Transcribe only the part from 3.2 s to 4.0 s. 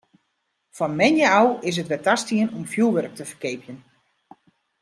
ferkeapjen.